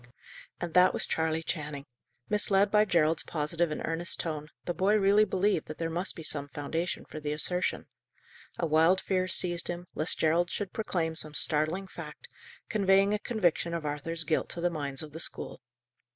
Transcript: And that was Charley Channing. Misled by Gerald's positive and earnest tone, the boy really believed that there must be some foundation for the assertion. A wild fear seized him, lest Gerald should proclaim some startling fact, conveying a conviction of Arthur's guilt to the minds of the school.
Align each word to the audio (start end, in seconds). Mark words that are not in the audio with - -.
And 0.59 0.73
that 0.73 0.95
was 0.95 1.05
Charley 1.05 1.43
Channing. 1.43 1.85
Misled 2.27 2.71
by 2.71 2.85
Gerald's 2.85 3.21
positive 3.21 3.69
and 3.69 3.83
earnest 3.85 4.19
tone, 4.19 4.47
the 4.65 4.73
boy 4.73 4.95
really 4.95 5.25
believed 5.25 5.67
that 5.67 5.77
there 5.77 5.91
must 5.91 6.15
be 6.15 6.23
some 6.23 6.47
foundation 6.47 7.05
for 7.05 7.19
the 7.19 7.31
assertion. 7.31 7.85
A 8.57 8.65
wild 8.65 8.99
fear 8.99 9.27
seized 9.27 9.67
him, 9.67 9.85
lest 9.93 10.17
Gerald 10.17 10.49
should 10.49 10.73
proclaim 10.73 11.15
some 11.15 11.35
startling 11.35 11.85
fact, 11.85 12.27
conveying 12.67 13.13
a 13.13 13.19
conviction 13.19 13.75
of 13.75 13.85
Arthur's 13.85 14.23
guilt 14.23 14.49
to 14.49 14.59
the 14.61 14.71
minds 14.71 15.03
of 15.03 15.11
the 15.11 15.19
school. 15.19 15.61